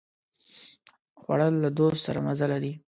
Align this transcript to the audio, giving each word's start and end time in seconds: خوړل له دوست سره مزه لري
خوړل 1.19 1.53
له 1.63 1.69
دوست 1.77 2.01
سره 2.05 2.19
مزه 2.25 2.45
لري 2.53 2.71